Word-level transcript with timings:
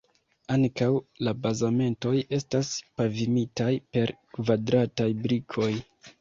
Ankau 0.53 0.93
la 1.27 1.33
bazamentoj 1.43 2.13
estas 2.37 2.71
pavimitaj 3.01 3.69
per 3.99 4.15
kvadrataj 4.39 5.09
brikoj. 5.29 5.71